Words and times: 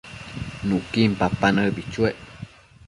Nuquin 0.67 1.11
papa 1.19 1.47
nëbi 1.55 1.81
chuec 1.91 2.17